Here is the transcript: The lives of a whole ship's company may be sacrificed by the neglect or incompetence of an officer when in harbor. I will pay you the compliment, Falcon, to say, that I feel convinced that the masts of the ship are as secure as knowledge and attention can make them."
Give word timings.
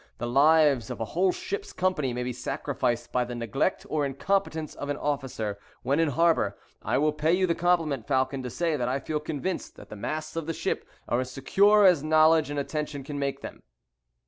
The 0.17 0.25
lives 0.25 0.89
of 0.89 0.99
a 0.99 1.05
whole 1.13 1.31
ship's 1.31 1.71
company 1.73 2.11
may 2.11 2.23
be 2.23 2.33
sacrificed 2.33 3.11
by 3.11 3.23
the 3.23 3.35
neglect 3.35 3.85
or 3.87 4.03
incompetence 4.03 4.73
of 4.73 4.89
an 4.89 4.97
officer 4.97 5.59
when 5.83 5.99
in 5.99 6.07
harbor. 6.09 6.57
I 6.81 6.97
will 6.97 7.13
pay 7.13 7.33
you 7.33 7.45
the 7.45 7.53
compliment, 7.53 8.07
Falcon, 8.07 8.41
to 8.41 8.49
say, 8.49 8.75
that 8.75 8.89
I 8.89 8.97
feel 8.99 9.19
convinced 9.19 9.75
that 9.75 9.89
the 9.89 9.95
masts 9.95 10.35
of 10.35 10.47
the 10.47 10.53
ship 10.55 10.87
are 11.07 11.19
as 11.19 11.29
secure 11.29 11.85
as 11.85 12.01
knowledge 12.03 12.49
and 12.49 12.57
attention 12.57 13.03
can 13.03 13.19
make 13.19 13.41
them." 13.41 13.61